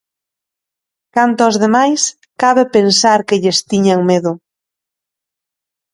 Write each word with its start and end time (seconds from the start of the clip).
Canto 1.15 1.39
aos 1.43 1.57
demais, 1.63 2.01
cabe 2.41 2.63
pensar 2.77 3.19
que 3.27 3.39
lles 3.43 3.59
tiñan 3.69 3.99
medo. 4.11 4.31